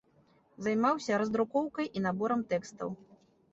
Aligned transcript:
Займаўся 0.67 1.19
раздрукоўкай 1.23 1.91
і 1.99 2.05
наборам 2.09 2.45
тэкстаў. 2.55 2.89